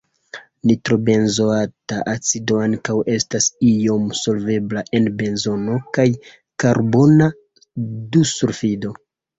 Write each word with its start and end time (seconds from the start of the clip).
Nitrobenzoata 0.69 1.97
acido 2.13 2.57
ankaŭ 2.69 2.95
estas 3.17 3.51
iom 3.69 4.09
solvebla 4.23 4.85
en 5.01 5.13
benzeno 5.23 5.81
kaj 6.01 6.11
karbona 6.67 7.31
dusulfido. 8.19 8.99